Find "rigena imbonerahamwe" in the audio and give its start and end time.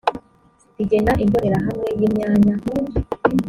0.77-1.87